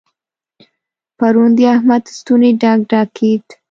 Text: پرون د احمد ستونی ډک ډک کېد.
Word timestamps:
پرون 1.17 1.49
د 1.57 1.59
احمد 1.75 2.03
ستونی 2.17 2.51
ډک 2.61 2.79
ډک 2.89 3.07
کېد. 3.17 3.45